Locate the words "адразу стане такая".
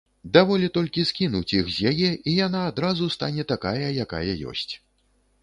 2.71-3.87